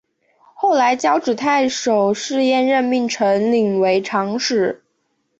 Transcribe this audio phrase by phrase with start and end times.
[0.55, 4.81] 后来交趾太守士燮任命程秉为长史。